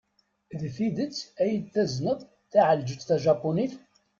[0.59, 2.19] D tidet ad yi-d-tazneḍ
[2.51, 3.73] taɛelǧett tajapunit?